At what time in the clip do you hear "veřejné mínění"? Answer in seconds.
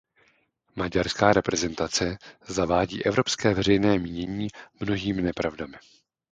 3.53-4.47